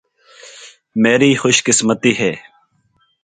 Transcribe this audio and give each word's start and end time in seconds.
میری 0.95 1.35
خوش 1.35 1.63
قسمتی 1.63 2.13
ہے۔ 2.19 2.33